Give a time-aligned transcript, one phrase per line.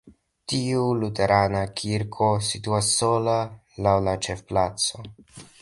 [0.53, 3.39] Tiu luterana kirko situas sola
[3.89, 5.09] laŭ la ĉefplaco.